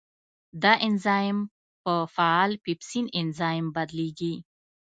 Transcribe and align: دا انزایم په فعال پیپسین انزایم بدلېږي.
دا 0.63 0.73
انزایم 0.87 1.39
په 1.83 1.93
فعال 2.15 2.51
پیپسین 2.65 3.05
انزایم 3.19 3.65
بدلېږي. 3.75 4.33